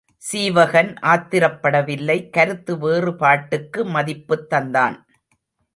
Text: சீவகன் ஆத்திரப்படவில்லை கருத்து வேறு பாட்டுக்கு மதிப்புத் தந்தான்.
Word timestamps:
சீவகன் 0.21 0.89
ஆத்திரப்படவில்லை 1.01 2.29
கருத்து 2.29 2.77
வேறு 2.77 3.15
பாட்டுக்கு 3.15 3.85
மதிப்புத் 3.85 4.53
தந்தான். 4.53 4.97